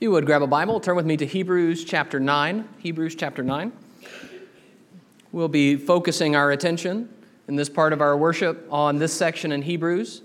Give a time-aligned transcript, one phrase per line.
[0.00, 2.68] you would grab a Bible, turn with me to Hebrews chapter 9.
[2.78, 3.72] Hebrews chapter 9.
[5.30, 7.08] We'll be focusing our attention
[7.46, 10.22] in this part of our worship on this section in Hebrews.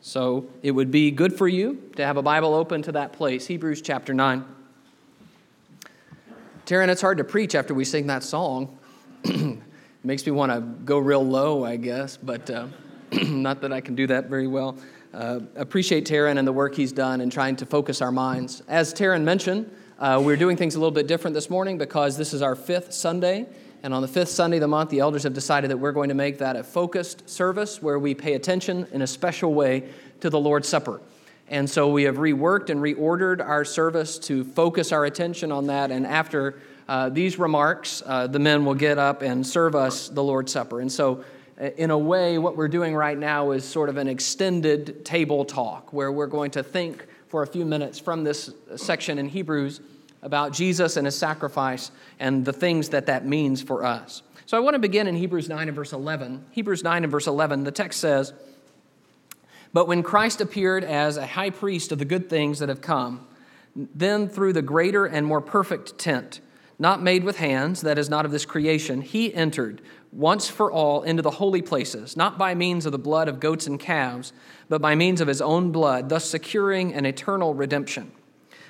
[0.00, 3.46] So it would be good for you to have a Bible open to that place,
[3.46, 4.44] Hebrews chapter 9.
[6.66, 8.78] Taryn, it's hard to preach after we sing that song.
[10.02, 12.66] Makes me want to go real low, I guess, but uh,
[13.12, 14.76] not that I can do that very well.
[15.14, 18.64] Uh, appreciate Taryn and the work he's done in trying to focus our minds.
[18.66, 22.34] As Taryn mentioned, uh, we're doing things a little bit different this morning because this
[22.34, 23.46] is our fifth Sunday.
[23.84, 26.08] And on the fifth Sunday of the month, the elders have decided that we're going
[26.08, 29.88] to make that a focused service where we pay attention in a special way
[30.18, 31.00] to the Lord's Supper.
[31.46, 35.92] And so we have reworked and reordered our service to focus our attention on that.
[35.92, 36.58] And after
[36.88, 40.80] uh, these remarks, uh, the men will get up and serve us the Lord's Supper.
[40.80, 41.22] And so
[41.60, 45.44] Uh, in a way, what we're doing right now is sort of an extended table
[45.44, 49.28] talk where we're going to think for a few minutes from this uh, section in
[49.28, 49.80] Hebrews
[50.22, 54.22] about Jesus and his sacrifice and the things that that means for us.
[54.46, 56.44] So I want to begin in Hebrews 9 and verse 11.
[56.50, 58.32] Hebrews 9 and verse 11, the text says,
[59.72, 63.26] But when Christ appeared as a high priest of the good things that have come,
[63.76, 66.40] then through the greater and more perfect tent,
[66.78, 69.80] not made with hands, that is not of this creation, he entered
[70.12, 73.66] once for all into the holy places, not by means of the blood of goats
[73.66, 74.32] and calves,
[74.68, 78.12] but by means of his own blood, thus securing an eternal redemption.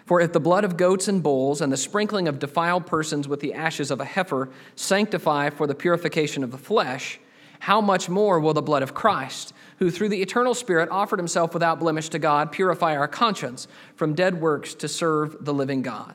[0.07, 3.41] For if the blood of goats and bulls and the sprinkling of defiled persons with
[3.41, 7.19] the ashes of a heifer sanctify for the purification of the flesh,
[7.61, 11.55] how much more will the blood of Christ, who through the eternal Spirit offered himself
[11.55, 16.15] without blemish to God, purify our conscience from dead works to serve the living God?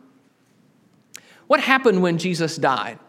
[1.49, 2.99] What happened when Jesus died?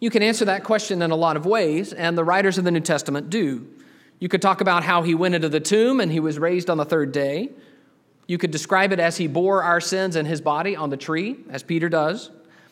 [0.00, 2.70] You can answer that question in a lot of ways, and the writers of the
[2.70, 3.68] New Testament do.
[4.18, 6.78] You could talk about how he went into the tomb and he was raised on
[6.78, 7.50] the third day.
[8.26, 11.36] You could describe it as he bore our sins in his body on the tree,
[11.50, 12.30] as Peter does.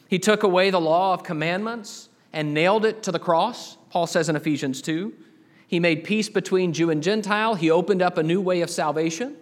[0.09, 4.31] He took away the law of commandments and nailed it to the cross, Paul says
[4.31, 5.13] in Ephesians 2.
[5.67, 7.57] He made peace between Jew and Gentile.
[7.57, 9.37] He opened up a new way of salvation.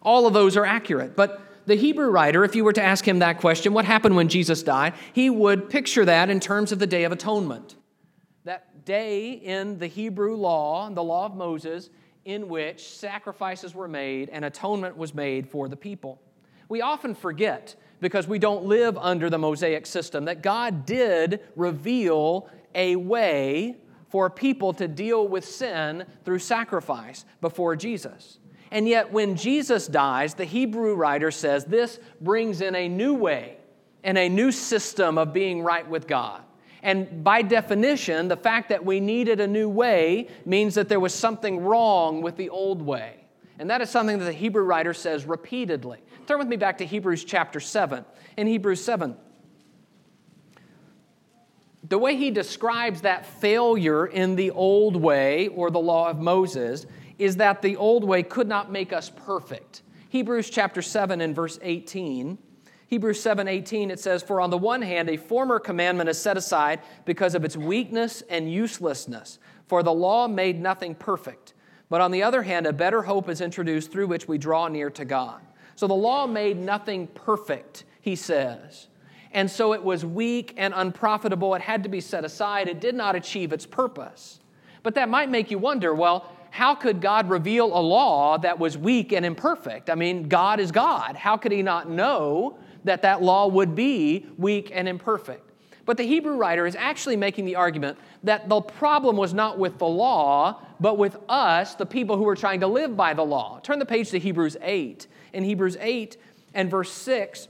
[0.00, 1.14] All of those are accurate.
[1.14, 4.28] But the Hebrew writer, if you were to ask him that question, what happened when
[4.28, 7.76] Jesus died, he would picture that in terms of the Day of Atonement.
[8.44, 11.90] That day in the Hebrew law, the law of Moses,
[12.24, 16.20] in which sacrifices were made and atonement was made for the people.
[16.68, 22.48] We often forget, because we don't live under the Mosaic system, that God did reveal
[22.74, 23.76] a way
[24.08, 28.38] for people to deal with sin through sacrifice before Jesus.
[28.72, 33.58] And yet, when Jesus dies, the Hebrew writer says this brings in a new way
[34.02, 36.40] and a new system of being right with God.
[36.82, 41.14] And by definition, the fact that we needed a new way means that there was
[41.14, 43.26] something wrong with the old way.
[43.58, 45.98] And that is something that the Hebrew writer says repeatedly.
[46.26, 48.06] Turn with me back to Hebrews chapter 7.
[48.38, 49.14] In Hebrews 7,
[51.86, 56.86] the way he describes that failure in the old way or the law of Moses
[57.18, 59.82] is that the old way could not make us perfect.
[60.08, 62.38] Hebrews chapter 7 and verse 18.
[62.86, 66.36] Hebrews 7 18, it says, For on the one hand, a former commandment is set
[66.36, 71.54] aside because of its weakness and uselessness, for the law made nothing perfect.
[71.88, 74.90] But on the other hand, a better hope is introduced through which we draw near
[74.90, 75.40] to God.
[75.74, 78.88] So the law made nothing perfect, he says.
[79.32, 81.54] And so it was weak and unprofitable.
[81.54, 82.68] It had to be set aside.
[82.68, 84.40] It did not achieve its purpose.
[84.82, 88.76] But that might make you wonder well, how could God reveal a law that was
[88.76, 89.88] weak and imperfect?
[89.88, 91.16] I mean, God is God.
[91.16, 95.50] How could He not know that that law would be weak and imperfect?
[95.86, 99.78] But the Hebrew writer is actually making the argument that the problem was not with
[99.78, 103.58] the law, but with us, the people who were trying to live by the law.
[103.62, 105.06] Turn the page to Hebrews 8.
[105.32, 106.18] In Hebrews 8
[106.52, 107.48] and verse 6,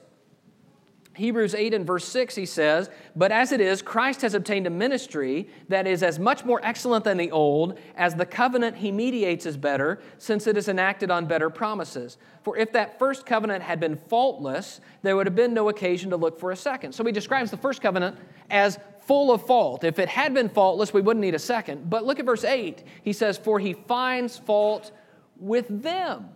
[1.15, 4.71] Hebrews 8 and verse 6, he says, But as it is, Christ has obtained a
[4.71, 9.45] ministry that is as much more excellent than the old, as the covenant he mediates
[9.45, 12.17] is better, since it is enacted on better promises.
[12.43, 16.17] For if that first covenant had been faultless, there would have been no occasion to
[16.17, 16.95] look for a second.
[16.95, 18.17] So he describes the first covenant
[18.51, 19.85] as full of fault.
[19.85, 21.91] If it had been faultless, we wouldn't need a second.
[21.91, 22.83] But look at verse 8.
[23.03, 24.93] He says, For he finds fault
[25.37, 26.31] with them.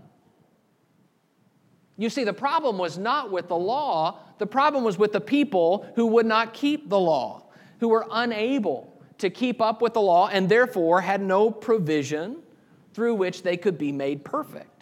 [1.97, 5.91] You see, the problem was not with the law, the problem was with the people
[5.97, 7.45] who would not keep the law,
[7.81, 12.43] who were unable to keep up with the law and therefore had no provision
[12.93, 14.77] through which they could be made perfect.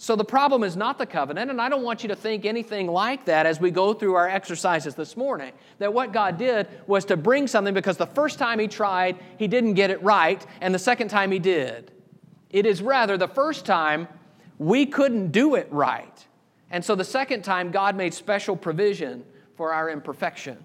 [0.00, 2.86] So the problem is not the covenant, and I don't want you to think anything
[2.86, 5.52] like that as we go through our exercises this morning.
[5.80, 9.48] That what God did was to bring something because the first time He tried, He
[9.48, 11.90] didn't get it right, and the second time He did.
[12.50, 14.06] It is rather the first time
[14.56, 16.26] we couldn't do it right.
[16.70, 19.24] And so the second time, God made special provision
[19.56, 20.58] for our imperfection.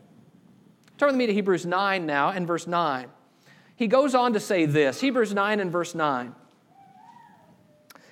[0.98, 3.08] Turn with me to Hebrews 9 now and verse 9.
[3.76, 6.36] He goes on to say this Hebrews 9 and verse 9.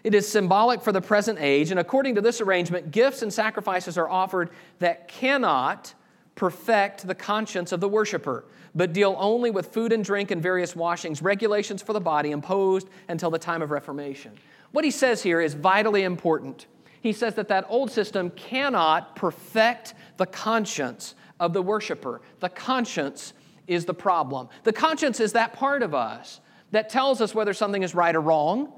[0.03, 3.97] It is symbolic for the present age, and according to this arrangement, gifts and sacrifices
[3.97, 4.49] are offered
[4.79, 5.93] that cannot
[6.33, 10.75] perfect the conscience of the worshiper, but deal only with food and drink and various
[10.75, 14.31] washings, regulations for the body imposed until the time of Reformation.
[14.71, 16.65] What he says here is vitally important.
[17.01, 22.21] He says that that old system cannot perfect the conscience of the worshiper.
[22.39, 23.33] The conscience
[23.67, 24.49] is the problem.
[24.63, 26.39] The conscience is that part of us
[26.71, 28.71] that tells us whether something is right or wrong.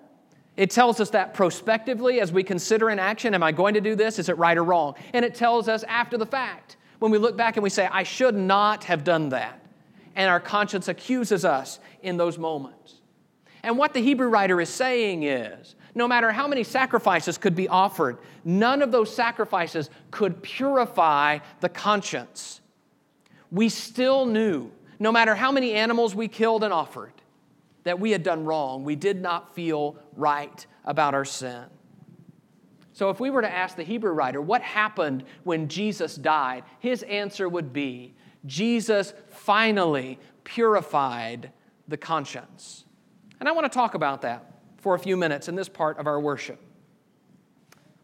[0.55, 3.95] It tells us that prospectively as we consider an action, am I going to do
[3.95, 4.19] this?
[4.19, 4.95] Is it right or wrong?
[5.13, 8.03] And it tells us after the fact, when we look back and we say, I
[8.03, 9.59] should not have done that.
[10.15, 13.01] And our conscience accuses us in those moments.
[13.63, 17.67] And what the Hebrew writer is saying is no matter how many sacrifices could be
[17.67, 22.61] offered, none of those sacrifices could purify the conscience.
[23.51, 27.13] We still knew, no matter how many animals we killed and offered,
[27.83, 28.83] that we had done wrong.
[28.83, 31.65] We did not feel right about our sin.
[32.93, 37.03] So, if we were to ask the Hebrew writer what happened when Jesus died, his
[37.03, 38.13] answer would be
[38.45, 41.51] Jesus finally purified
[41.87, 42.85] the conscience.
[43.39, 44.52] And I want to talk about that
[44.83, 46.59] for a few minutes in this part of our worship.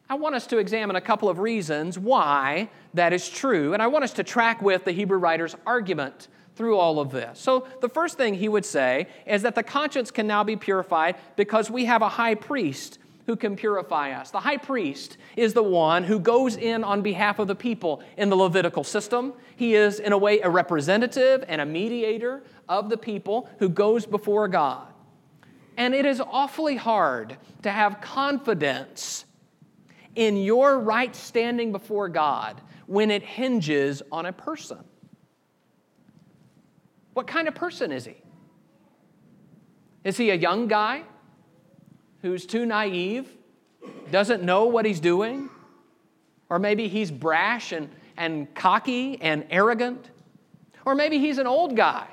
[0.09, 3.87] I want us to examine a couple of reasons why that is true, and I
[3.87, 7.37] want us to track with the Hebrew writer's argument through all of this.
[7.37, 11.17] So, the first thing he would say is that the conscience can now be purified
[11.35, 14.31] because we have a high priest who can purify us.
[14.31, 18.29] The high priest is the one who goes in on behalf of the people in
[18.29, 19.33] the Levitical system.
[19.57, 24.05] He is, in a way, a representative and a mediator of the people who goes
[24.05, 24.88] before God.
[25.79, 29.23] And it is awfully hard to have confidence
[30.13, 34.79] in your right standing before God when it hinges on a person.
[37.13, 38.17] What kind of person is he?
[40.03, 41.03] Is he a young guy
[42.23, 43.29] who's too naive,
[44.11, 45.49] doesn't know what he's doing?
[46.49, 50.09] Or maybe he's brash and, and cocky and arrogant?
[50.85, 52.07] Or maybe he's an old guy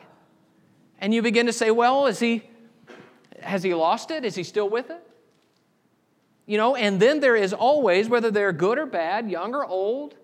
[1.00, 2.44] and you begin to say, well, is he
[3.46, 4.24] has he lost it?
[4.24, 5.02] Is he still with it?
[6.46, 10.14] You know, and then there is always, whether they're good or bad, young or old,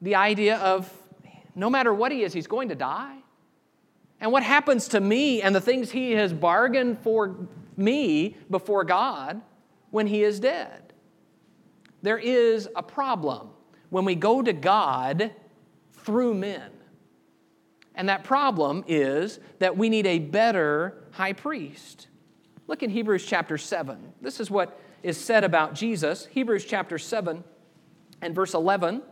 [0.00, 0.90] the idea of
[1.54, 3.16] no matter what he is, he's going to die.
[4.20, 7.36] And what happens to me and the things he has bargained for
[7.76, 9.40] me before God
[9.90, 10.92] when he is dead?
[12.02, 13.50] There is a problem
[13.90, 15.32] when we go to God
[15.92, 16.70] through men.
[17.94, 22.08] And that problem is that we need a better high priest.
[22.68, 24.12] Look in Hebrews chapter 7.
[24.20, 26.26] This is what is said about Jesus.
[26.26, 27.44] Hebrews chapter 7
[28.20, 29.02] and verse 11.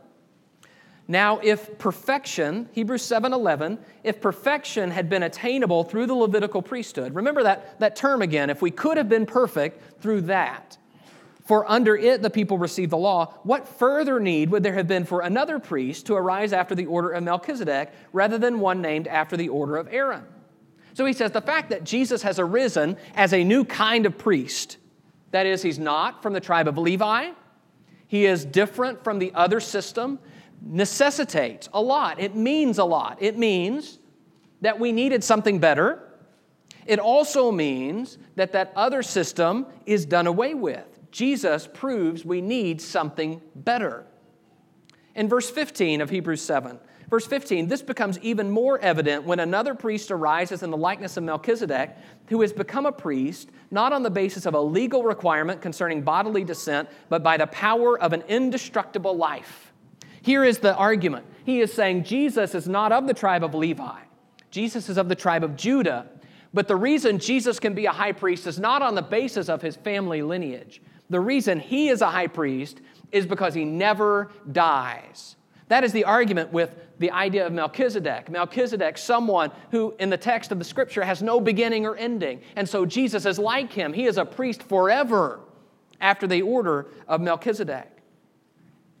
[1.07, 7.13] Now, if perfection, Hebrews 7 11, if perfection had been attainable through the Levitical priesthood,
[7.13, 10.77] remember that, that term again, if we could have been perfect through that,
[11.45, 15.05] for under it the people received the law, what further need would there have been
[15.05, 19.37] for another priest to arise after the order of Melchizedek rather than one named after
[19.37, 20.23] the order of Aaron?
[20.95, 24.77] So he says the fact that Jesus has arisen as a new kind of priest,
[25.31, 27.31] that is, he's not from the tribe of Levi,
[28.07, 30.19] he is different from the other system,
[30.61, 32.21] necessitates a lot.
[32.21, 33.17] It means a lot.
[33.19, 33.99] It means
[34.61, 36.01] that we needed something better.
[36.85, 40.85] It also means that that other system is done away with.
[41.11, 44.05] Jesus proves we need something better.
[45.13, 49.75] In verse 15 of Hebrews 7, Verse 15, this becomes even more evident when another
[49.75, 51.95] priest arises in the likeness of Melchizedek,
[52.27, 56.43] who has become a priest not on the basis of a legal requirement concerning bodily
[56.43, 59.71] descent, but by the power of an indestructible life.
[60.21, 61.25] Here is the argument.
[61.45, 63.99] He is saying Jesus is not of the tribe of Levi,
[64.49, 66.07] Jesus is of the tribe of Judah.
[66.53, 69.61] But the reason Jesus can be a high priest is not on the basis of
[69.61, 70.81] his family lineage.
[71.09, 72.79] The reason he is a high priest
[73.11, 75.35] is because he never dies.
[75.67, 78.29] That is the argument with the idea of Melchizedek.
[78.29, 82.41] Melchizedek, someone who in the text of the scripture has no beginning or ending.
[82.55, 83.91] And so Jesus is like him.
[83.91, 85.39] He is a priest forever
[85.99, 87.89] after the order of Melchizedek.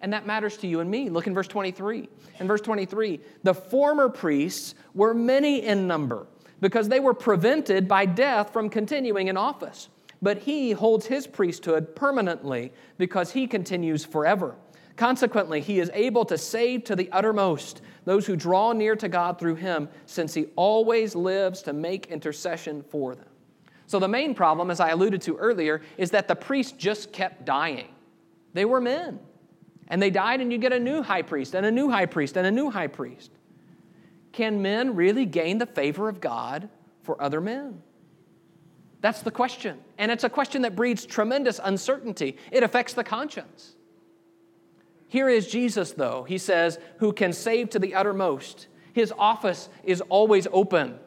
[0.01, 1.09] And that matters to you and me.
[1.09, 2.09] Look in verse 23.
[2.39, 6.27] In verse 23, the former priests were many in number
[6.61, 9.89] because they were prevented by death from continuing in office.
[10.21, 14.55] But he holds his priesthood permanently because he continues forever.
[14.95, 19.37] Consequently, he is able to save to the uttermost those who draw near to God
[19.37, 23.27] through him, since he always lives to make intercession for them.
[23.87, 27.45] So, the main problem, as I alluded to earlier, is that the priests just kept
[27.45, 27.89] dying.
[28.53, 29.19] They were men.
[29.87, 32.37] And they died, and you get a new high priest, and a new high priest,
[32.37, 33.31] and a new high priest.
[34.31, 36.69] Can men really gain the favor of God
[37.03, 37.81] for other men?
[39.01, 39.77] That's the question.
[39.97, 42.37] And it's a question that breeds tremendous uncertainty.
[42.51, 43.75] It affects the conscience.
[45.07, 46.23] Here is Jesus, though.
[46.23, 48.67] He says, who can save to the uttermost.
[48.93, 50.99] His office is always open.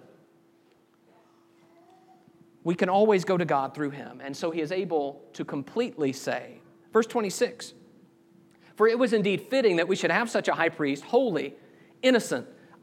[2.65, 4.21] We can always go to God through him.
[4.23, 6.61] And so he is able to completely save.
[6.93, 7.75] Verse 26
[8.77, 11.55] For it was indeed fitting that we should have such a high priest, holy,
[12.03, 12.47] innocent,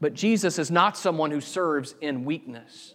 [0.00, 2.94] But Jesus is not someone who serves in weakness.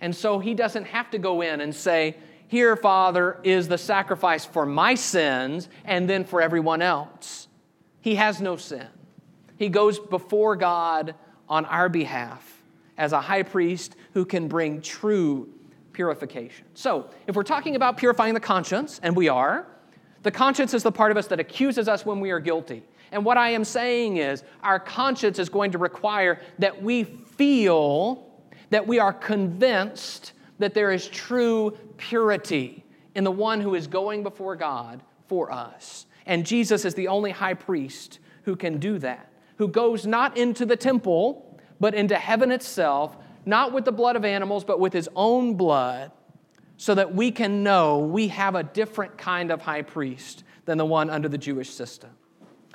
[0.00, 2.16] And so he doesn't have to go in and say,
[2.48, 7.48] Here, Father, is the sacrifice for my sins and then for everyone else.
[8.00, 8.86] He has no sin.
[9.56, 11.14] He goes before God
[11.48, 12.62] on our behalf
[12.98, 15.48] as a high priest who can bring true
[15.92, 16.66] purification.
[16.74, 19.66] So, if we're talking about purifying the conscience, and we are,
[20.22, 22.82] the conscience is the part of us that accuses us when we are guilty.
[23.16, 28.30] And what I am saying is, our conscience is going to require that we feel
[28.68, 34.22] that we are convinced that there is true purity in the one who is going
[34.22, 36.04] before God for us.
[36.26, 40.66] And Jesus is the only high priest who can do that, who goes not into
[40.66, 45.08] the temple, but into heaven itself, not with the blood of animals, but with his
[45.16, 46.12] own blood,
[46.76, 50.84] so that we can know we have a different kind of high priest than the
[50.84, 52.10] one under the Jewish system.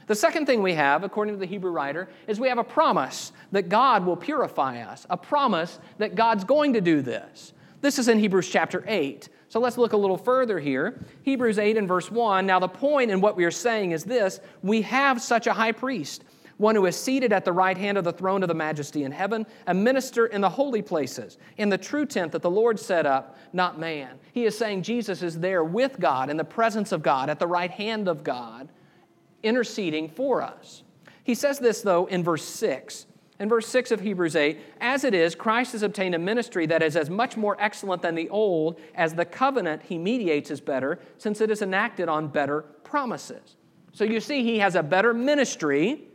[0.08, 3.32] The second thing we have, according to the Hebrew writer, is we have a promise
[3.52, 7.54] that God will purify us, a promise that God's going to do this.
[7.82, 9.30] This is in Hebrews chapter 8.
[9.50, 11.04] So let's look a little further here.
[11.24, 12.46] Hebrews 8 and verse 1.
[12.46, 15.72] Now, the point in what we are saying is this we have such a high
[15.72, 16.24] priest,
[16.58, 19.12] one who is seated at the right hand of the throne of the majesty in
[19.12, 23.06] heaven, a minister in the holy places, in the true tent that the Lord set
[23.06, 24.20] up, not man.
[24.32, 27.48] He is saying Jesus is there with God, in the presence of God, at the
[27.48, 28.70] right hand of God
[29.44, 30.84] interceding for us.
[31.24, 33.06] He says this, though, in verse 6.
[33.40, 36.84] In verse 6 of Hebrews 8, as it is, Christ has obtained a ministry that
[36.84, 41.00] is as much more excellent than the old as the covenant he mediates is better,
[41.18, 43.58] since it is enacted on better promises.
[43.94, 46.08] So you see, he has a better ministry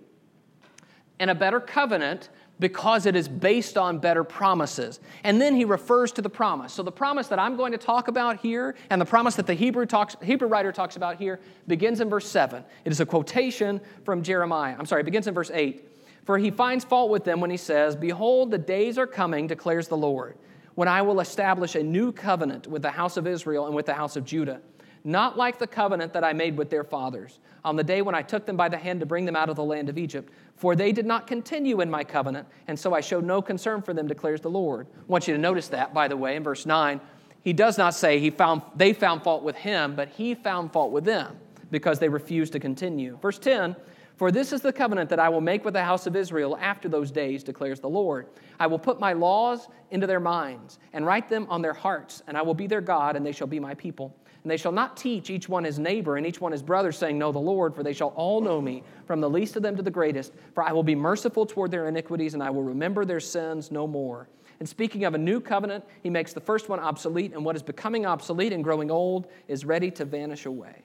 [1.19, 2.29] and a better covenant
[2.59, 5.01] because it is based on better promises.
[5.25, 6.73] And then he refers to the promise.
[6.73, 9.55] So the promise that I'm going to talk about here and the promise that the
[9.55, 12.65] Hebrew, talks, Hebrew writer talks about here begins in verse 7.
[12.85, 14.75] It is a quotation from Jeremiah.
[14.79, 15.87] I'm sorry, it begins in verse 8.
[16.25, 19.89] For he finds fault with them when he says, Behold, the days are coming, declares
[19.89, 20.37] the Lord,
[20.75, 23.95] when I will establish a new covenant with the house of Israel and with the
[23.95, 24.61] house of Judah
[25.07, 28.23] not like the covenant that I made with their fathers on the day when I
[28.23, 30.33] took them by the hand to bring them out of the land of Egypt.
[30.57, 33.95] For they did not continue in my covenant, and so I showed no concern for
[33.95, 34.87] them, declares the Lord.
[34.97, 37.01] I want you to notice that, by the way, in verse 9.
[37.43, 40.91] He does not say he found, they found fault with him, but he found fault
[40.91, 41.37] with them
[41.71, 43.17] because they refused to continue.
[43.23, 43.77] Verse 10
[44.17, 46.89] For this is the covenant that I will make with the house of Israel after
[46.89, 48.27] those days, declares the Lord.
[48.59, 52.37] I will put my laws into their minds and write them on their hearts, and
[52.37, 54.17] I will be their God, and they shall be my people.
[54.47, 57.19] And they shall not teach each one his neighbor and each one his brother, saying,
[57.19, 59.83] Know the Lord, for they shall all know me, from the least of them to
[59.83, 60.33] the greatest.
[60.55, 63.89] For I will be merciful toward their iniquities, and I will remember their sins no
[63.89, 64.29] more.
[64.61, 67.63] And speaking of a new covenant, he makes the first one obsolete, and what is
[67.65, 70.85] becoming obsolete and growing old is ready to vanish away.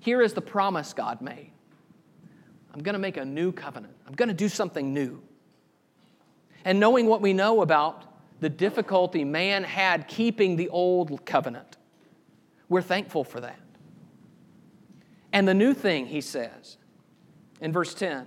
[0.00, 1.52] Here is the promise God made
[2.74, 5.22] I'm going to make a new covenant, I'm going to do something new.
[6.64, 8.06] And knowing what we know about
[8.40, 11.76] the difficulty man had keeping the old covenant,
[12.68, 13.58] we're thankful for that.
[15.32, 16.76] And the new thing, he says
[17.60, 18.26] in verse 10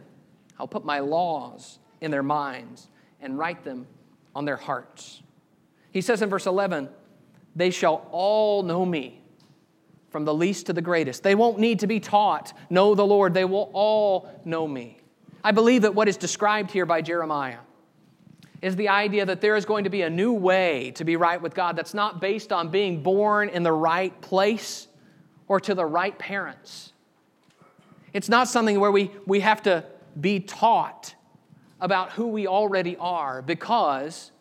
[0.60, 2.88] I'll put my laws in their minds
[3.20, 3.88] and write them
[4.36, 5.22] on their hearts.
[5.92, 6.90] He says in verse 11,
[7.56, 9.22] They shall all know me,
[10.10, 11.24] from the least to the greatest.
[11.24, 13.34] They won't need to be taught, know the Lord.
[13.34, 15.00] They will all know me.
[15.44, 17.58] I believe that what is described here by Jeremiah
[18.62, 21.42] is the idea that there is going to be a new way to be right
[21.42, 24.88] with God that's not based on being born in the right place
[25.48, 26.94] or to the right parents.
[28.14, 29.84] It's not something where we, we have to
[30.20, 31.16] be taught
[31.80, 34.32] about who we already are because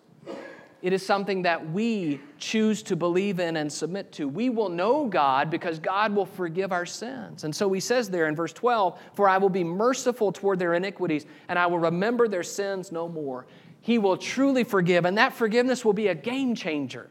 [0.82, 4.28] it is something that we choose to believe in and submit to.
[4.28, 7.44] We will know God because God will forgive our sins.
[7.44, 10.74] And so he says there in verse 12, For I will be merciful toward their
[10.74, 13.46] iniquities, and I will remember their sins no more.
[13.80, 17.10] He will truly forgive, and that forgiveness will be a game changer.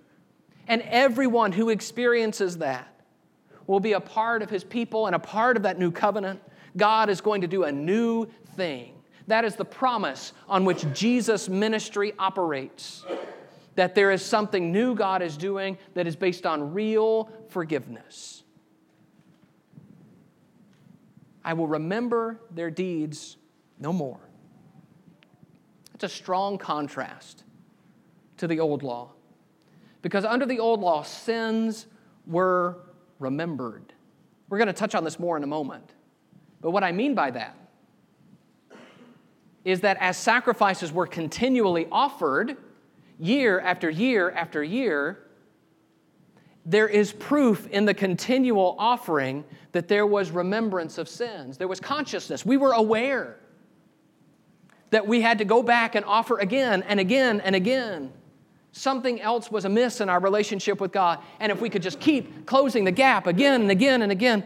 [0.67, 2.87] And everyone who experiences that
[3.65, 6.41] will be a part of his people and a part of that new covenant.
[6.75, 8.93] God is going to do a new thing.
[9.27, 13.05] That is the promise on which Jesus' ministry operates
[13.75, 18.43] that there is something new God is doing that is based on real forgiveness.
[21.45, 23.37] I will remember their deeds
[23.79, 24.19] no more.
[25.99, 27.43] It's a strong contrast
[28.37, 29.09] to the old law.
[30.01, 31.87] Because under the old law, sins
[32.25, 32.77] were
[33.19, 33.91] remembered.
[34.47, 35.91] We're going to touch on this more in a moment.
[36.61, 37.53] But what I mean by that
[39.65, 42.55] is that as sacrifices were continually offered,
[43.19, 45.27] year after year after year,
[46.65, 51.57] there is proof in the continual offering that there was remembrance of sins.
[51.57, 52.45] There was consciousness.
[52.45, 53.41] We were aware
[54.91, 58.11] that we had to go back and offer again and again and again.
[58.71, 61.19] Something else was amiss in our relationship with God.
[61.39, 64.43] And if we could just keep closing the gap again and again and again,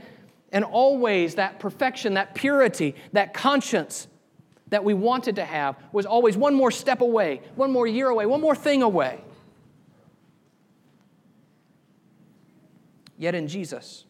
[0.51, 4.07] and always that perfection, that purity, that conscience
[4.69, 8.25] that we wanted to have was always one more step away, one more year away,
[8.25, 9.21] one more thing away.
[13.17, 14.05] Yet in Jesus,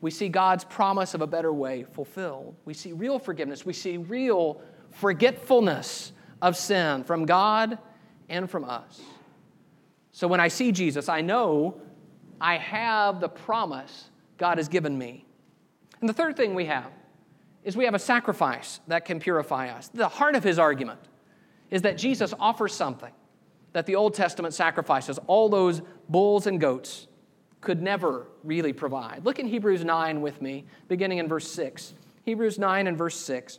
[0.00, 2.54] we see God's promise of a better way fulfilled.
[2.64, 3.64] We see real forgiveness.
[3.64, 4.60] We see real
[4.96, 7.78] forgetfulness of sin from God
[8.28, 9.00] and from us.
[10.12, 11.80] So when I see Jesus, I know
[12.40, 15.26] I have the promise God has given me.
[16.00, 16.90] And the third thing we have
[17.62, 19.88] is we have a sacrifice that can purify us.
[19.88, 21.00] The heart of his argument
[21.70, 23.12] is that Jesus offers something
[23.72, 27.08] that the Old Testament sacrifices, all those bulls and goats,
[27.60, 29.24] could never really provide.
[29.24, 31.92] Look in Hebrews 9 with me, beginning in verse 6.
[32.22, 33.58] Hebrews 9 and verse 6.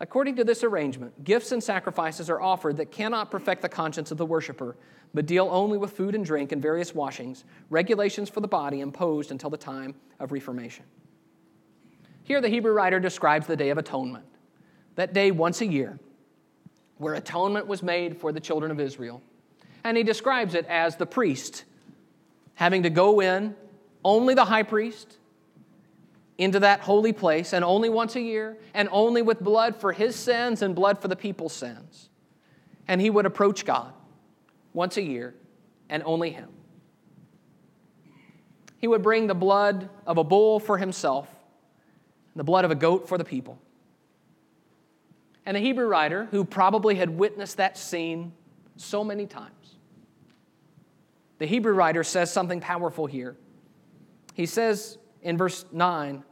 [0.00, 4.16] According to this arrangement, gifts and sacrifices are offered that cannot perfect the conscience of
[4.16, 4.76] the worshiper,
[5.12, 9.30] but deal only with food and drink and various washings, regulations for the body imposed
[9.30, 10.84] until the time of Reformation.
[12.24, 14.24] Here, the Hebrew writer describes the Day of Atonement
[14.94, 15.98] that day once a year
[16.98, 19.22] where atonement was made for the children of Israel.
[19.84, 21.64] And he describes it as the priest
[22.54, 23.56] having to go in,
[24.04, 25.16] only the high priest,
[26.40, 30.16] into that holy place, and only once a year, and only with blood for his
[30.16, 32.08] sins and blood for the people's sins.
[32.88, 33.92] And he would approach God
[34.72, 35.34] once a year,
[35.90, 36.48] and only him.
[38.78, 41.28] He would bring the blood of a bull for himself,
[42.34, 43.58] the blood of a goat for the people.
[45.44, 48.32] And a Hebrew writer who probably had witnessed that scene
[48.76, 49.76] so many times.
[51.38, 53.36] The Hebrew writer says something powerful here.
[54.32, 56.24] He says in verse 9,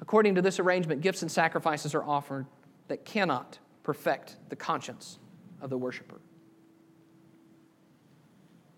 [0.00, 2.46] according to this arrangement, gifts and sacrifices are offered
[2.88, 5.18] that cannot perfect the conscience
[5.60, 6.20] of the worshiper.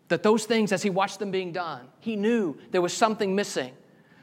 [0.09, 3.73] That those things, as he watched them being done, he knew there was something missing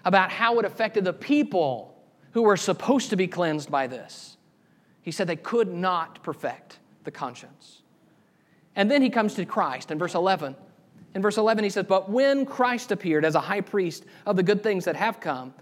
[0.04, 1.98] about how it affected the people
[2.32, 4.38] who were supposed to be cleansed by this.
[5.02, 7.84] He said they could not perfect the conscience.
[8.76, 10.56] And then he comes to Christ in verse 11.
[11.16, 14.44] In verse 11, he says, But when Christ appeared as a high priest of the
[14.44, 15.54] good things that have come,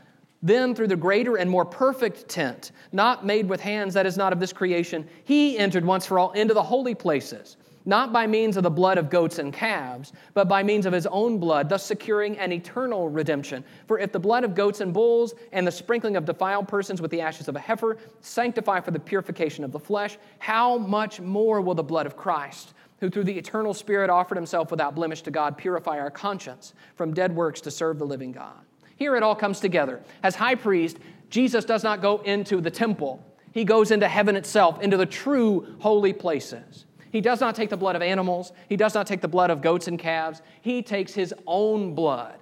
[0.41, 4.33] then through the greater and more perfect tent, not made with hands that is not
[4.33, 8.57] of this creation, he entered once for all into the holy places not by means
[8.57, 11.85] of the blood of goats and calves, but by means of his own blood, thus
[11.85, 13.63] securing an eternal redemption.
[13.87, 17.11] For if the blood of goats and bulls and the sprinkling of defiled persons with
[17.11, 21.61] the ashes of a heifer sanctify for the purification of the flesh, how much more
[21.61, 25.31] will the blood of Christ, who through the eternal Spirit offered himself without blemish to
[25.31, 28.65] God, purify our conscience from dead works to serve the living God?
[28.95, 30.01] Here it all comes together.
[30.23, 30.97] As high priest,
[31.29, 33.23] Jesus does not go into the temple.
[33.51, 36.85] He goes into heaven itself, into the true holy places.
[37.11, 39.61] He does not take the blood of animals, he does not take the blood of
[39.61, 40.41] goats and calves.
[40.61, 42.35] He takes his own blood.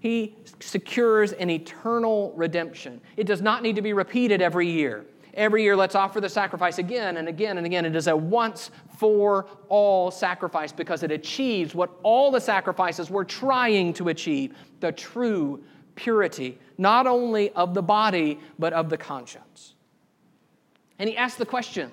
[0.00, 3.00] He secures an eternal redemption.
[3.16, 5.06] It does not need to be repeated every year.
[5.34, 7.84] Every year, let's offer the sacrifice again and again and again.
[7.84, 13.24] It is a once for all sacrifice because it achieves what all the sacrifices were
[13.24, 15.62] trying to achieve the true
[15.98, 19.74] purity, not only of the body, but of the conscience.
[20.98, 21.90] And he asked the question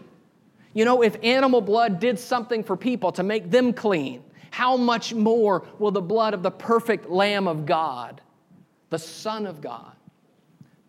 [0.73, 5.13] you know, if animal blood did something for people to make them clean, how much
[5.13, 8.19] more will the blood of the perfect Lamb of God,
[8.89, 9.93] the Son of God,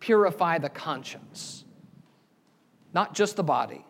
[0.01, 1.63] purify the conscience?
[2.93, 3.85] Not just the body,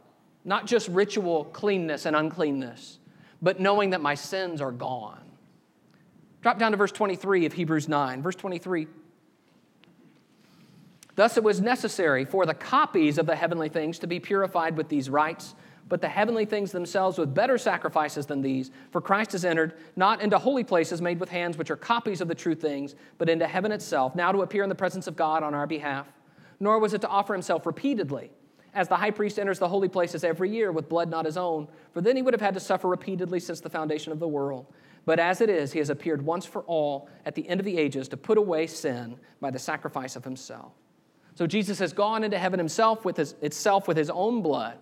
[0.46, 3.00] not just ritual cleanness and uncleanness,
[3.42, 5.28] but knowing that my sins are gone.
[6.44, 8.22] Drop down to verse 23 of Hebrews 9.
[8.22, 8.88] Verse 23.
[11.18, 14.88] Thus it was necessary for the copies of the heavenly things to be purified with
[14.88, 15.56] these rites,
[15.90, 18.70] but the heavenly things themselves with better sacrifices than these.
[18.92, 22.28] For Christ has entered not into holy places made with hands, which are copies of
[22.28, 25.42] the true things, but into heaven itself, now to appear in the presence of God
[25.42, 26.06] on our behalf.
[26.60, 28.30] Nor was it to offer himself repeatedly
[28.76, 31.68] as the high priest enters the holy places every year with blood not his own,
[31.94, 34.68] for then he would have had to suffer repeatedly since the foundation of the world.
[35.04, 37.80] But as it is, he has appeared once for all at the end of the
[37.80, 40.74] ages to put away sin by the sacrifice of himself.
[41.38, 44.80] So Jesus has gone into heaven himself with his, itself with his own blood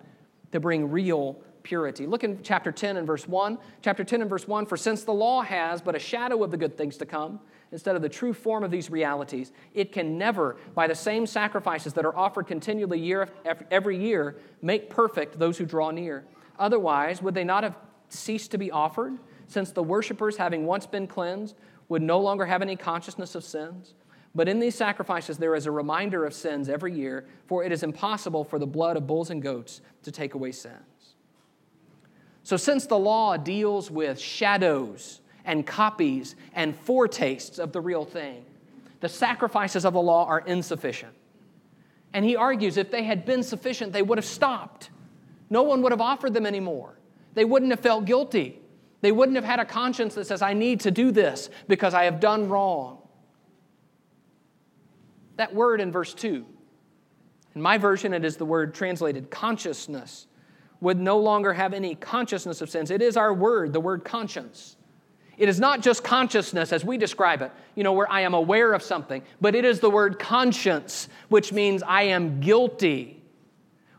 [0.54, 2.08] to bring real purity.
[2.08, 3.58] Look in chapter 10 and verse 1.
[3.82, 6.58] Chapter 10 and verse 1 For since the law has but a shadow of the
[6.58, 7.42] good things to come,
[7.74, 11.92] instead of the true form of these realities, it can never, by the same sacrifices
[11.92, 13.28] that are offered continually year
[13.70, 16.24] every year, make perfect those who draw near.
[16.58, 17.76] Otherwise, would they not have
[18.08, 21.58] ceased to be offered, since the worshippers, having once been cleansed,
[21.90, 23.94] would no longer have any consciousness of sins?
[24.36, 27.84] But in these sacrifices, there is a reminder of sins every year, for it is
[27.84, 31.16] impossible for the blood of bulls and goats to take away sins.
[32.44, 38.44] So, since the law deals with shadows, and copies and foretastes of the real thing.
[39.00, 41.14] The sacrifices of the law are insufficient.
[42.14, 44.90] And he argues if they had been sufficient, they would have stopped.
[45.50, 46.98] No one would have offered them anymore.
[47.36, 48.60] They wouldn't have felt guilty.
[49.02, 52.06] They wouldn't have had a conscience that says, I need to do this because I
[52.06, 53.00] have done wrong.
[55.38, 56.46] That word in verse 2,
[57.56, 60.28] in my version, it is the word translated consciousness,
[60.82, 62.92] would no longer have any consciousness of sins.
[62.92, 64.76] It is our word, the word conscience.
[65.38, 68.74] It is not just consciousness as we describe it, you know, where I am aware
[68.74, 73.22] of something, but it is the word conscience, which means I am guilty.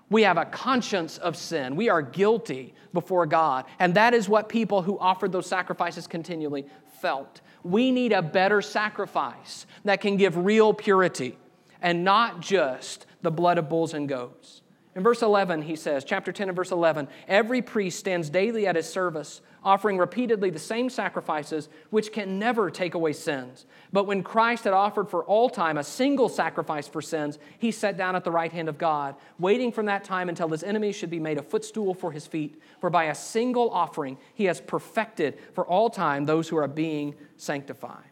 [0.09, 1.77] We have a conscience of sin.
[1.77, 3.65] We are guilty before God.
[3.79, 6.67] And that is what people who offered those sacrifices continually
[7.01, 7.41] felt.
[7.67, 11.37] We need a better sacrifice that can give real purity
[11.83, 14.63] and not just the blood of bulls and goats.
[14.97, 18.77] In verse 11, he says, chapter 10 and verse 11, every priest stands daily at
[18.77, 23.67] his service offering repeatedly the same sacrifices which can never take away sins.
[23.93, 27.99] But when Christ had offered for all time a single sacrifice for sins, he sat
[27.99, 31.11] down at the right hand of God, waiting from that time until his enemies should
[31.11, 32.63] be made a footstool for his feet.
[32.81, 37.17] For by a single offering he has perfected for all time those who are being
[37.37, 38.05] sanctified.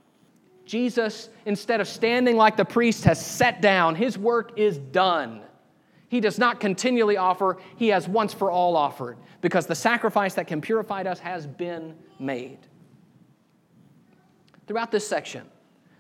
[0.66, 3.94] Jesus, instead of standing like the priest, has sat down.
[3.94, 5.40] His work is done.
[6.14, 10.46] He does not continually offer, he has once for all offered, because the sacrifice that
[10.46, 12.58] can purify us has been made.
[14.68, 15.44] Throughout this section,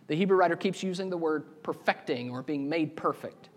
[0.06, 3.48] the Hebrew writer keeps using the word perfecting or being made perfect.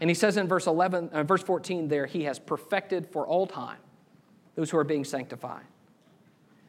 [0.00, 3.46] And he says in verse 11, uh, verse 14 there, he has perfected for all
[3.46, 3.76] time
[4.54, 5.66] those who are being sanctified.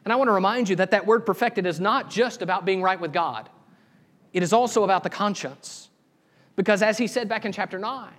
[0.04, 2.82] And I want to remind you that that word perfected is not just about being
[2.82, 3.48] right with God.
[4.34, 5.88] It is also about the conscience.
[6.56, 8.12] Because as he said back in chapter 9,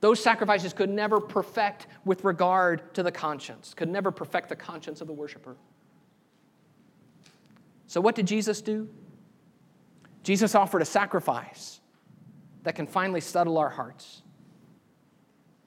[0.00, 5.00] those sacrifices could never perfect with regard to the conscience, could never perfect the conscience
[5.00, 5.56] of the worshiper.
[7.86, 8.88] So, what did Jesus do?
[10.22, 11.80] Jesus offered a sacrifice
[12.62, 14.22] that can finally settle our hearts.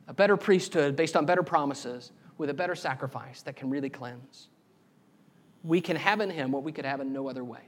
[0.08, 4.50] A better priesthood based on better promises with a better sacrifice that can really cleanse.
[5.64, 7.62] We can have in Him what we could have in no other way.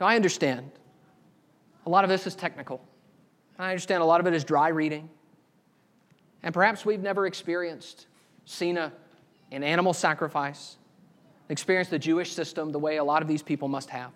[0.00, 0.70] Now, I understand
[1.86, 2.84] a lot of this is technical.
[3.58, 5.08] I understand a lot of it is dry reading.
[6.42, 8.06] And perhaps we've never experienced,
[8.44, 8.92] seen a,
[9.52, 10.76] an animal sacrifice,
[11.48, 14.10] experienced the Jewish system the way a lot of these people must have.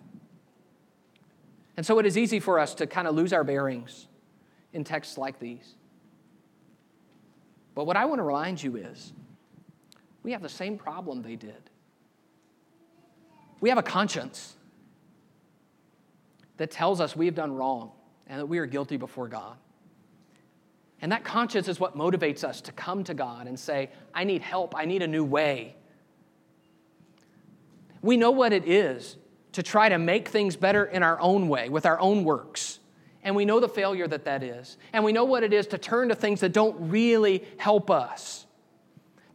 [1.77, 4.07] And so it is easy for us to kind of lose our bearings
[4.73, 5.75] in texts like these.
[7.73, 9.13] But what I want to remind you is
[10.21, 11.69] we have the same problem they did.
[13.61, 14.55] We have a conscience
[16.57, 17.91] that tells us we have done wrong
[18.29, 19.57] and that we are guilty before God.
[21.01, 24.41] And that conscience is what motivates us to come to God and say, I need
[24.41, 25.75] help, I need a new way.
[28.01, 29.17] We know what it is
[29.53, 32.79] to try to make things better in our own way, with our own works.
[33.23, 34.77] And we know the failure that that is.
[34.93, 38.45] And we know what it is to turn to things that don't really help us,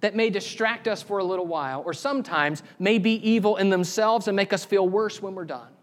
[0.00, 4.28] that may distract us for a little while, or sometimes may be evil in themselves
[4.28, 5.73] and make us feel worse when we're done.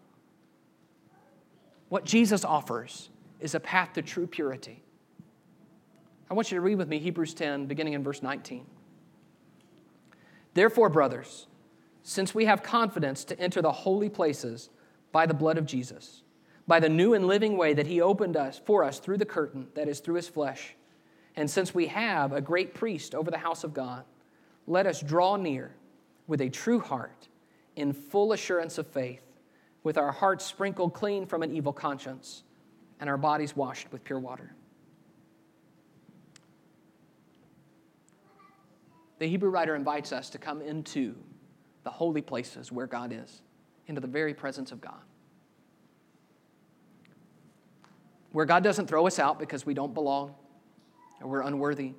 [1.91, 3.09] What Jesus offers
[3.41, 4.81] is a path to true purity.
[6.29, 8.65] I want you to read with me Hebrews 10, beginning in verse 19.
[10.53, 11.47] Therefore, brothers,
[12.01, 14.69] since we have confidence to enter the holy places
[15.11, 16.23] by the blood of Jesus,
[16.65, 19.67] by the new and living way that he opened us for us through the curtain
[19.73, 20.75] that is through his flesh,
[21.35, 24.05] and since we have a great priest over the house of God,
[24.65, 25.75] let us draw near
[26.25, 27.27] with a true heart
[27.75, 29.30] in full assurance of faith,
[29.83, 32.43] with our hearts sprinkled clean from an evil conscience
[32.99, 34.53] and our bodies washed with pure water.
[39.19, 41.15] The Hebrew writer invites us to come into
[41.83, 43.41] the holy places where God is,
[43.87, 45.01] into the very presence of God.
[48.31, 50.35] Where God doesn't throw us out because we don't belong
[51.21, 51.93] or we're unworthy,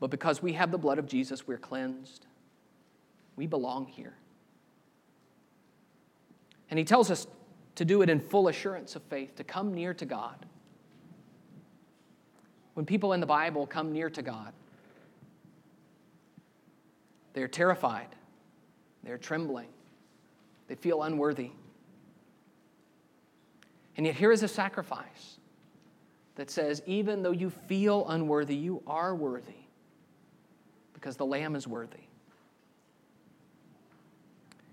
[0.00, 2.26] but because we have the blood of Jesus, we're cleansed.
[3.36, 4.14] We belong here.
[6.70, 7.26] And he tells us
[7.76, 10.46] to do it in full assurance of faith, to come near to God.
[12.74, 14.52] When people in the Bible come near to God,
[17.32, 18.08] they're terrified,
[19.02, 19.68] they're trembling,
[20.66, 21.50] they feel unworthy.
[23.96, 25.38] And yet, here is a sacrifice
[26.36, 29.64] that says, even though you feel unworthy, you are worthy
[30.94, 31.98] because the Lamb is worthy.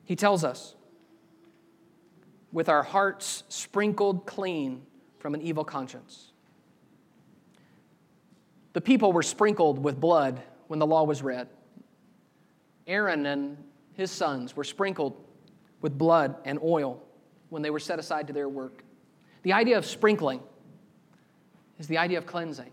[0.05, 0.75] He tells us,
[2.55, 4.81] with our hearts sprinkled clean
[5.19, 6.31] from an evil conscience.
[8.71, 11.49] The people were sprinkled with blood when the law was read.
[12.87, 13.57] Aaron and
[13.95, 15.21] his sons were sprinkled
[15.81, 17.03] with blood and oil
[17.49, 18.85] when they were set aside to their work.
[19.43, 20.39] The idea of sprinkling
[21.77, 22.71] is the idea of cleansing.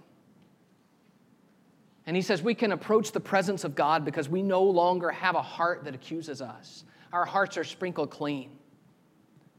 [2.06, 5.34] And he says we can approach the presence of God because we no longer have
[5.34, 6.84] a heart that accuses us.
[7.12, 8.58] Our hearts are sprinkled clean.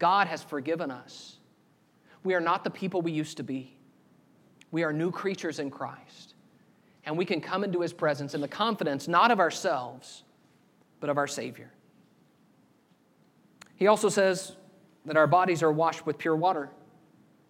[0.03, 1.37] God has forgiven us.
[2.25, 3.77] We are not the people we used to be.
[4.69, 6.33] We are new creatures in Christ.
[7.05, 10.23] And we can come into his presence in the confidence not of ourselves,
[10.99, 11.71] but of our Savior.
[13.77, 14.57] He also says
[15.05, 16.69] that our bodies are washed with pure water,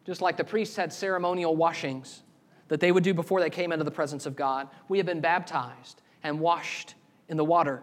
[0.06, 2.22] just like the priests had ceremonial washings
[2.68, 4.68] that they would do before they came into the presence of God.
[4.90, 6.94] We have been baptized and washed
[7.30, 7.82] in the water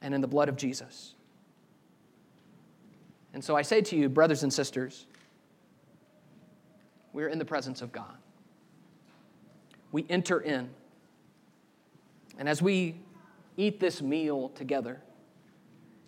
[0.00, 1.13] and in the blood of Jesus.
[3.34, 5.06] And so I say to you, brothers and sisters,
[7.12, 8.16] we're in the presence of God.
[9.90, 10.70] We enter in.
[12.38, 12.94] And as we
[13.56, 15.00] eat this meal together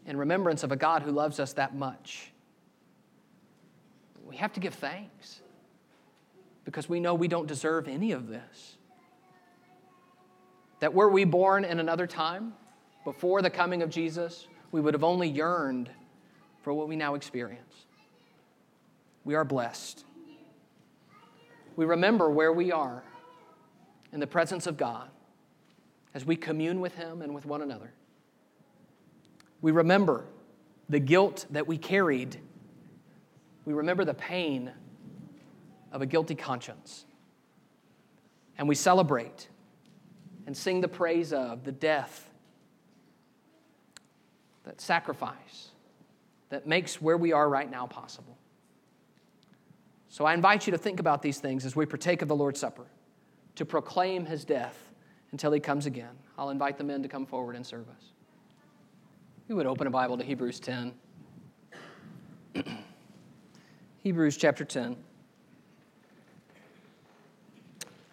[0.07, 2.31] in remembrance of a God who loves us that much,
[4.25, 5.41] we have to give thanks
[6.65, 8.77] because we know we don't deserve any of this.
[10.79, 12.53] That were we born in another time,
[13.05, 15.91] before the coming of Jesus, we would have only yearned
[16.67, 17.87] for what we now experience.
[19.23, 20.05] We are blessed.
[21.77, 23.05] We remember where we are
[24.13, 25.09] in the presence of God
[26.13, 27.93] as we commune with Him and with one another.
[29.63, 30.25] We remember
[30.89, 32.37] the guilt that we carried.
[33.65, 34.73] We remember the pain
[35.93, 37.05] of a guilty conscience.
[38.59, 39.49] And we celebrate
[40.49, 42.29] and sing the praise of the death,
[44.65, 45.71] that sacrifice
[46.49, 48.37] that makes where we are right now possible.
[50.09, 52.61] So I invite you to think about these things as we partake of the Lord's
[52.61, 52.87] Supper,
[53.57, 54.93] to proclaim his death
[55.33, 56.15] until he comes again.
[56.39, 58.13] I'll invite the men to come forward and serve us.
[59.49, 60.93] We would open a Bible to Hebrews 10.
[64.03, 64.97] Hebrews chapter 10.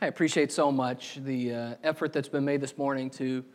[0.01, 3.45] I appreciate so much the uh, effort that's been made this morning to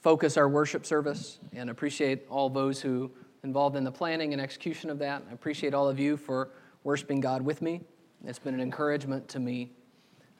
[0.00, 3.10] focus our worship service and appreciate all those who
[3.46, 5.22] involved in the planning and execution of that.
[5.30, 6.50] I appreciate all of you for
[6.82, 7.80] worshiping God with me.
[8.24, 9.70] It's been an encouragement to me.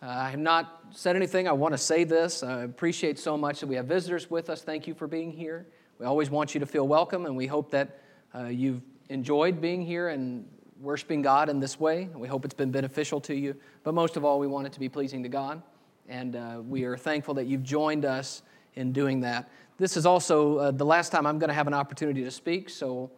[0.03, 1.47] Uh, I have not said anything.
[1.47, 2.42] I want to say this.
[2.42, 4.62] I appreciate so much that we have visitors with us.
[4.62, 5.66] Thank you for being here.
[5.99, 8.01] We always want you to feel welcome, and we hope that
[8.35, 10.45] uh, you've enjoyed being here and
[10.81, 12.11] worshiping God in this way.
[12.12, 13.55] We hope it's been beneficial to you.
[13.85, 15.62] But most of all, we want it to be pleasing to God.
[16.09, 18.42] And uh, we are thankful that you've joined us
[18.75, 19.49] in doing that.
[19.79, 22.71] This is also uh, the last time I'm going to have an opportunity to speak.
[22.71, 23.11] So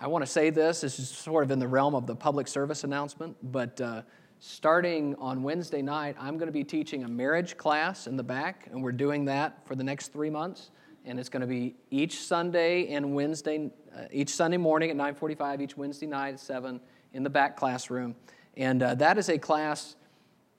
[0.00, 0.80] I want to say this.
[0.80, 3.36] This is sort of in the realm of the public service announcement.
[3.42, 4.02] But uh,
[4.38, 8.68] starting on Wednesday night, I'm going to be teaching a marriage class in the back.
[8.70, 10.70] And we're doing that for the next three months
[11.08, 15.62] and it's going to be each Sunday and Wednesday, uh, each Sunday morning at 9:45,
[15.62, 16.80] each Wednesday night at 7,
[17.14, 18.14] in the back classroom.
[18.56, 19.96] And uh, that is a class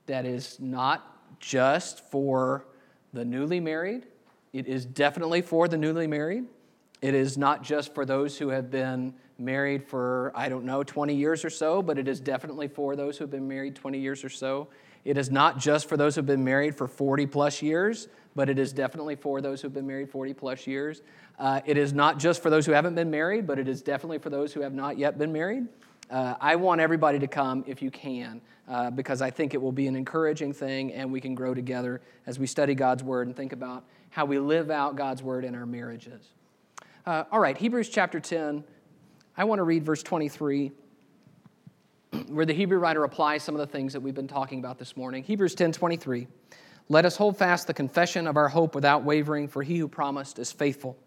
[0.08, 2.66] that is not just for
[3.14, 4.08] the newly married,
[4.54, 6.46] it is definitely for the newly married.
[7.02, 11.16] It is not just for those who have been married for, I don't know, 20
[11.16, 14.24] years or so, but it is definitely for those who have been married 20 years
[14.24, 14.68] or so.
[15.06, 18.50] It is not just for those who have been married for 40 plus years, but
[18.50, 21.02] it is definitely for those who have been married 40 plus years.
[21.38, 24.18] Uh, it is not just for those who haven't been married, but it is definitely
[24.18, 25.68] for those who have not yet been married.
[26.10, 29.72] Uh, I want everybody to come if you can, uh, because I think it will
[29.72, 33.36] be an encouraging thing and we can grow together as we study God's Word and
[33.36, 36.26] think about how we live out God's Word in our marriages.
[37.06, 38.64] Uh, all right, Hebrews chapter 10.
[39.38, 40.72] I want to read verse 23,
[42.28, 44.98] where the Hebrew writer applies some of the things that we've been talking about this
[44.98, 45.24] morning.
[45.24, 46.28] Hebrews 10 23.
[46.92, 50.40] Let us hold fast the confession of our hope without wavering, for he who promised
[50.40, 50.98] is faithful.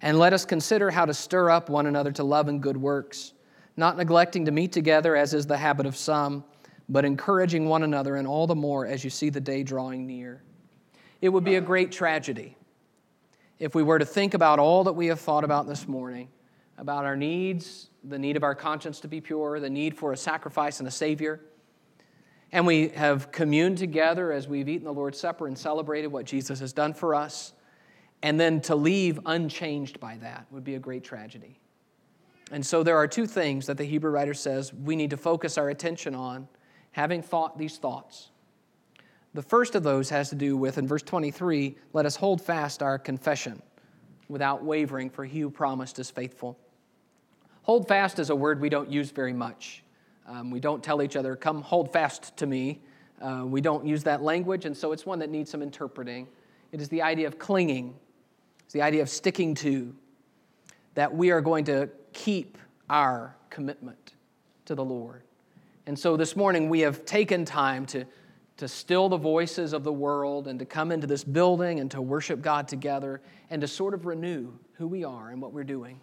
[0.00, 3.34] And let us consider how to stir up one another to love and good works,
[3.76, 6.42] not neglecting to meet together, as is the habit of some,
[6.88, 10.42] but encouraging one another, and all the more as you see the day drawing near.
[11.20, 12.56] It would be a great tragedy
[13.58, 16.28] if we were to think about all that we have thought about this morning
[16.78, 20.16] about our needs, the need of our conscience to be pure, the need for a
[20.16, 21.40] sacrifice and a Savior,
[22.52, 26.60] and we have communed together as we've eaten the Lord's Supper and celebrated what Jesus
[26.60, 27.52] has done for us,
[28.22, 31.58] and then to leave unchanged by that would be a great tragedy.
[32.50, 35.58] And so there are two things that the Hebrew writer says we need to focus
[35.58, 36.48] our attention on,
[36.92, 38.30] having thought these thoughts.
[39.34, 42.82] The first of those has to do with, in verse 23, let us hold fast
[42.82, 43.62] our confession
[44.28, 46.58] without wavering, for he who promised is faithful.
[47.62, 49.82] Hold fast is a word we don't use very much.
[50.26, 52.80] Um, we don't tell each other, come hold fast to me.
[53.20, 56.28] Uh, we don't use that language, and so it's one that needs some interpreting.
[56.72, 57.94] It is the idea of clinging,
[58.60, 59.94] it's the idea of sticking to,
[60.94, 62.58] that we are going to keep
[62.90, 64.14] our commitment
[64.66, 65.22] to the Lord.
[65.86, 68.04] And so this morning we have taken time to
[68.58, 72.02] to still the voices of the world and to come into this building and to
[72.02, 76.00] worship God together and to sort of renew who we are and what we're doing.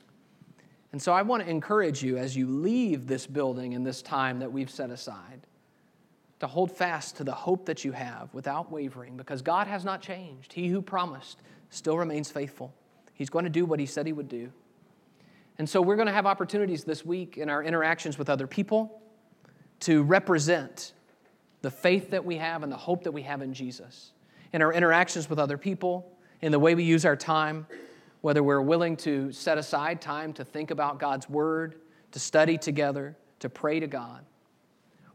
[0.91, 4.39] And so I want to encourage you as you leave this building in this time
[4.39, 5.45] that we've set aside
[6.39, 10.01] to hold fast to the hope that you have without wavering because God has not
[10.01, 10.53] changed.
[10.53, 12.73] He who promised still remains faithful.
[13.13, 14.51] He's going to do what he said he would do.
[15.57, 19.01] And so we're going to have opportunities this week in our interactions with other people
[19.81, 20.93] to represent
[21.61, 24.11] the faith that we have and the hope that we have in Jesus,
[24.53, 27.65] in our interactions with other people, in the way we use our time,
[28.21, 31.75] whether we're willing to set aside time to think about God's Word,
[32.11, 34.25] to study together, to pray to God.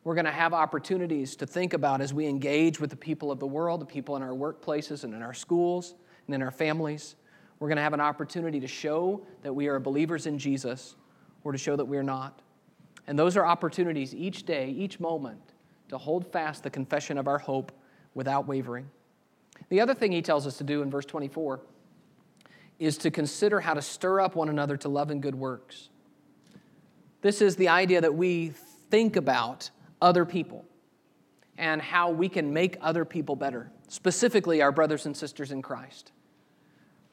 [0.02, 3.38] We're going to have opportunities to think about as we engage with the people of
[3.38, 5.94] the world, the people in our workplaces and in our schools
[6.26, 7.16] and in our families.
[7.58, 10.96] We're going to have an opportunity to show that we are believers in Jesus
[11.44, 12.40] or to show that we're not.
[13.06, 15.40] And those are opportunities each day, each moment
[15.90, 17.72] to hold fast the confession of our hope
[18.14, 18.88] without wavering.
[19.68, 21.60] The other thing he tells us to do in verse 24
[22.78, 25.90] is to consider how to stir up one another to love and good works.
[27.20, 28.52] This is the idea that we
[28.88, 30.64] think about other people
[31.58, 36.12] and how we can make other people better, specifically our brothers and sisters in Christ.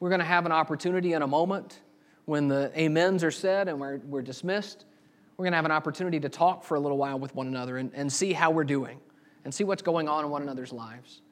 [0.00, 1.80] We're going to have an opportunity in a moment
[2.24, 4.86] when the amens are said and we're, we're dismissed
[5.38, 7.76] we're going to have an opportunity to talk for a little while with one another
[7.76, 8.98] and, and see how we're doing
[9.44, 11.22] and see what's going on in one another's lives.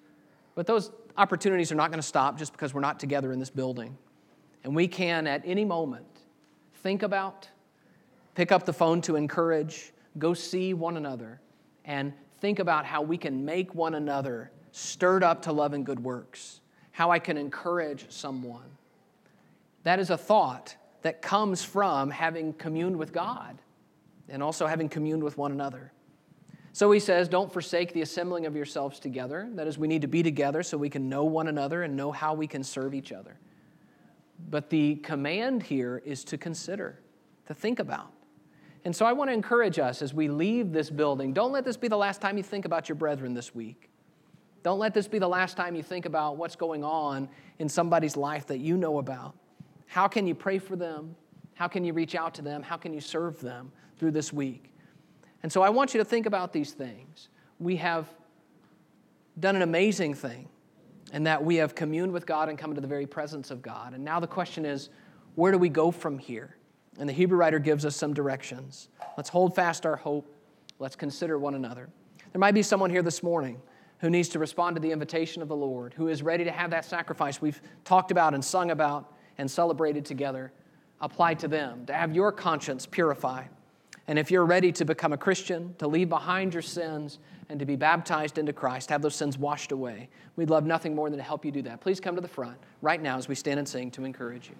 [0.54, 3.50] But those opportunities are not going to stop just because we're not together in this
[3.50, 3.98] building.
[4.62, 6.06] And we can, at any moment,
[6.84, 7.48] think about,
[8.36, 11.40] pick up the phone to encourage, go see one another,
[11.84, 15.98] and think about how we can make one another stirred up to love and good
[15.98, 16.60] works,
[16.92, 18.70] how I can encourage someone.
[19.82, 23.58] That is a thought that comes from having communed with God
[24.28, 25.92] and also having communed with one another.
[26.72, 29.48] So he says, Don't forsake the assembling of yourselves together.
[29.54, 32.12] That is, we need to be together so we can know one another and know
[32.12, 33.38] how we can serve each other.
[34.50, 37.00] But the command here is to consider,
[37.46, 38.12] to think about.
[38.84, 41.76] And so I want to encourage us as we leave this building don't let this
[41.76, 43.88] be the last time you think about your brethren this week.
[44.62, 48.16] Don't let this be the last time you think about what's going on in somebody's
[48.16, 49.34] life that you know about.
[49.86, 51.16] How can you pray for them?
[51.54, 52.62] How can you reach out to them?
[52.62, 53.72] How can you serve them?
[53.98, 54.72] Through this week.
[55.42, 57.28] And so I want you to think about these things.
[57.58, 58.08] We have
[59.38, 60.48] done an amazing thing
[61.12, 63.94] in that we have communed with God and come into the very presence of God.
[63.94, 64.88] And now the question is,
[65.34, 66.56] where do we go from here?
[66.98, 68.88] And the Hebrew writer gives us some directions.
[69.16, 70.34] Let's hold fast our hope.
[70.78, 71.88] Let's consider one another.
[72.32, 73.60] There might be someone here this morning
[73.98, 76.70] who needs to respond to the invitation of the Lord, who is ready to have
[76.70, 80.52] that sacrifice we've talked about and sung about and celebrated together
[81.00, 83.48] applied to them, to have your conscience purified
[84.08, 87.66] And if you're ready to become a Christian, to leave behind your sins, and to
[87.66, 91.24] be baptized into Christ, have those sins washed away, we'd love nothing more than to
[91.24, 91.80] help you do that.
[91.80, 94.56] Please come to the front right now as we stand and sing to encourage you.